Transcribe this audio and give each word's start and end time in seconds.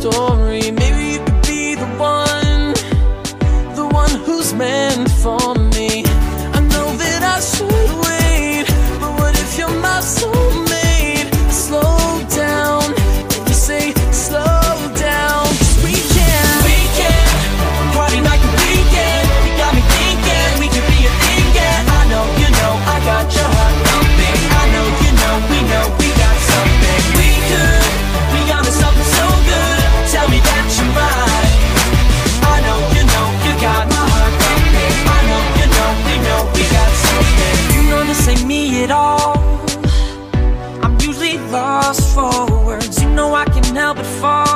storm 0.00 0.39
Can't 43.70 43.78
help 43.78 43.98
but 43.98 44.06
fall 44.06 44.49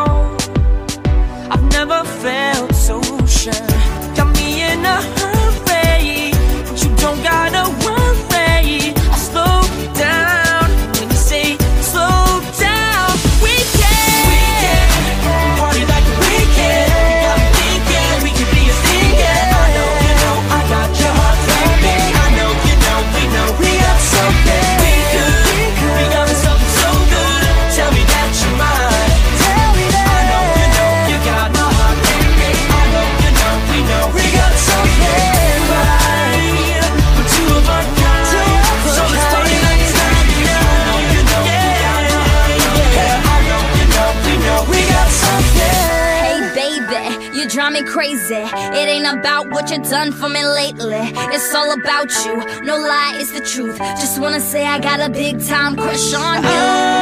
drive 47.55 47.73
me 47.73 47.85
crazy. 47.85 48.35
It 48.35 48.89
ain't 48.89 49.07
about 49.07 49.48
what 49.51 49.70
you 49.70 49.79
done 49.79 50.11
for 50.11 50.29
me 50.29 50.45
lately. 50.45 50.98
It's 51.33 51.55
all 51.55 51.70
about 51.70 52.11
you. 52.25 52.37
No 52.65 52.77
lie, 52.77 53.13
it's 53.20 53.31
the 53.31 53.45
truth. 53.45 53.79
Just 53.79 54.20
wanna 54.20 54.41
say 54.41 54.67
I 54.67 54.81
got 54.81 55.01
a 55.01 55.09
big 55.09 55.41
time 55.47 55.77
crush 55.77 56.13
on 56.14 56.43
you. 56.43 56.94